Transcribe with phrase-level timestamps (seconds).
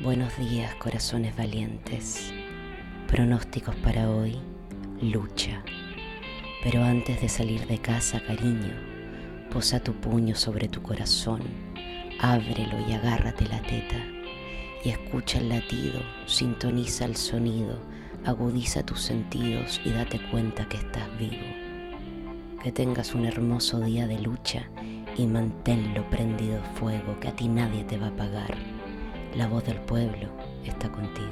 [0.00, 2.32] Buenos días, corazones valientes.
[3.08, 4.38] Pronósticos para hoy,
[5.02, 5.64] lucha.
[6.62, 8.74] Pero antes de salir de casa, cariño,
[9.50, 11.40] posa tu puño sobre tu corazón,
[12.20, 13.96] ábrelo y agárrate la teta.
[14.84, 17.80] Y escucha el latido, sintoniza el sonido,
[18.24, 21.44] agudiza tus sentidos y date cuenta que estás vivo.
[22.62, 24.70] Que tengas un hermoso día de lucha
[25.16, 28.77] y manténlo prendido fuego, que a ti nadie te va a pagar.
[29.36, 30.28] La voz del pueblo
[30.64, 31.27] está contigo.